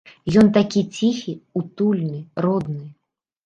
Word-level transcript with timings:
Ён 0.41 0.47
такі 0.57 0.81
ціхі, 0.95 1.35
утульны, 1.61 2.19
родны. 2.49 2.83